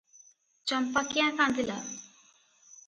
ଚମ୍ପା 0.71 1.03
କ୍ୟାଁ 1.11 1.29
କାନ୍ଦିଲା? 1.43 1.79